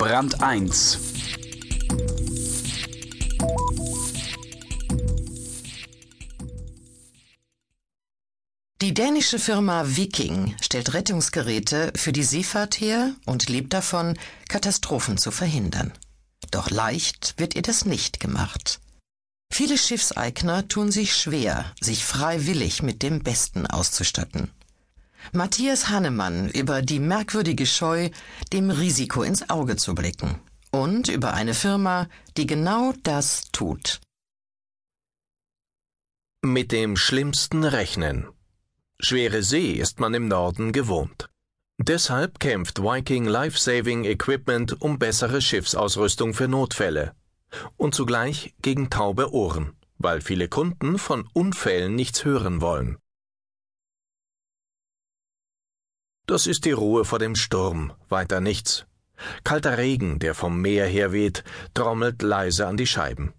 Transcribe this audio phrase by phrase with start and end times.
[0.00, 0.98] Brand 1
[8.80, 14.18] Die dänische Firma Viking stellt Rettungsgeräte für die Seefahrt her und lebt davon,
[14.48, 15.92] Katastrophen zu verhindern.
[16.50, 18.80] Doch leicht wird ihr das nicht gemacht.
[19.52, 24.50] Viele Schiffseigner tun sich schwer, sich freiwillig mit dem Besten auszustatten.
[25.32, 28.10] Matthias Hannemann über die merkwürdige Scheu,
[28.52, 34.00] dem Risiko ins Auge zu blicken und über eine Firma, die genau das tut.
[36.42, 38.26] Mit dem Schlimmsten rechnen.
[38.98, 41.28] Schwere See ist man im Norden gewohnt.
[41.78, 47.14] Deshalb kämpft Viking Life Saving Equipment um bessere Schiffsausrüstung für Notfälle
[47.76, 52.98] und zugleich gegen taube Ohren, weil viele Kunden von Unfällen nichts hören wollen.
[56.30, 58.86] Das ist die Ruhe vor dem Sturm, weiter nichts.
[59.42, 61.42] Kalter Regen, der vom Meer her weht,
[61.74, 63.32] trommelt leise an die Scheiben.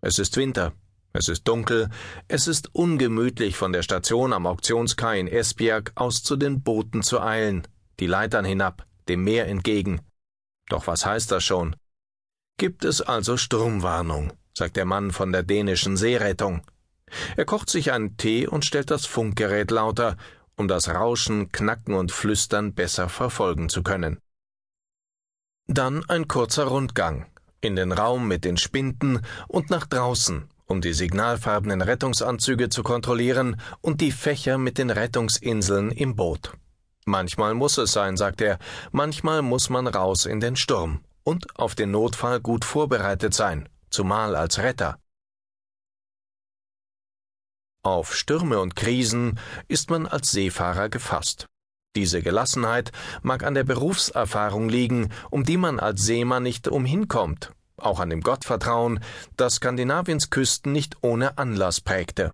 [0.00, 0.72] Es ist Winter,
[1.12, 1.90] es ist dunkel,
[2.26, 7.20] es ist ungemütlich von der Station am Auktionskai in Esbjerg aus zu den Booten zu
[7.20, 7.68] eilen,
[8.00, 10.00] die Leitern hinab, dem Meer entgegen.
[10.70, 11.76] Doch was heißt das schon?
[12.56, 16.62] Gibt es also Sturmwarnung, sagt der Mann von der dänischen Seerettung.
[17.36, 20.16] Er kocht sich einen Tee und stellt das Funkgerät lauter,
[20.58, 24.18] um das Rauschen, Knacken und Flüstern besser verfolgen zu können.
[25.66, 27.26] Dann ein kurzer Rundgang,
[27.60, 33.60] in den Raum mit den Spinden und nach draußen, um die signalfarbenen Rettungsanzüge zu kontrollieren
[33.80, 36.52] und die Fächer mit den Rettungsinseln im Boot.
[37.04, 38.58] Manchmal muss es sein, sagt er,
[38.92, 44.34] manchmal muss man raus in den Sturm und auf den Notfall gut vorbereitet sein, zumal
[44.34, 44.98] als Retter.
[47.88, 51.46] Auf Stürme und Krisen ist man als Seefahrer gefasst.
[51.96, 57.98] Diese Gelassenheit mag an der Berufserfahrung liegen, um die man als Seemann nicht umhinkommt, auch
[57.98, 59.00] an dem Gottvertrauen,
[59.38, 62.30] das Skandinaviens Küsten nicht ohne Anlass prägte.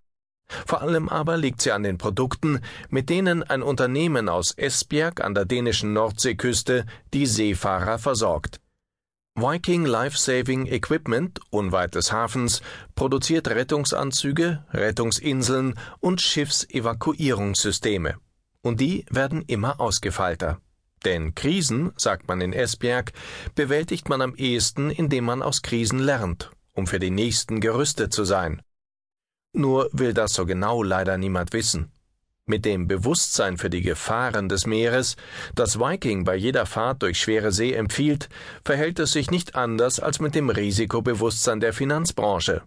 [0.48, 5.34] Vor allem aber liegt sie an den Produkten, mit denen ein Unternehmen aus Esbjerg an
[5.34, 8.58] der dänischen Nordseeküste die Seefahrer versorgt.
[9.36, 12.62] Viking Life Saving Equipment unweit des Hafens
[12.94, 18.14] produziert Rettungsanzüge, Rettungsinseln und Schiffsevakuierungssysteme.
[18.62, 20.60] Und die werden immer ausgefeilter.
[21.04, 23.12] Denn Krisen, sagt man in Esbjerg,
[23.56, 28.22] bewältigt man am ehesten, indem man aus Krisen lernt, um für die nächsten gerüstet zu
[28.24, 28.62] sein.
[29.52, 31.90] Nur will das so genau leider niemand wissen.
[32.46, 35.16] Mit dem Bewusstsein für die Gefahren des Meeres,
[35.54, 38.28] das Viking bei jeder Fahrt durch schwere See empfiehlt,
[38.62, 42.62] verhält es sich nicht anders als mit dem Risikobewusstsein der Finanzbranche.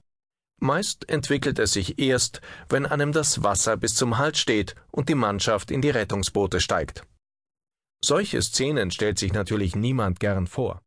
[0.60, 5.16] Meist entwickelt es sich erst, wenn einem das Wasser bis zum Hals steht und die
[5.16, 7.04] Mannschaft in die Rettungsboote steigt.
[8.04, 10.82] Solche Szenen stellt sich natürlich niemand gern vor.